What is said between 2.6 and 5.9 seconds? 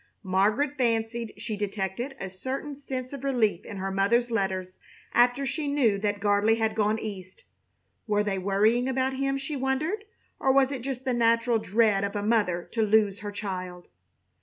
sense of relief in her mother's letters after she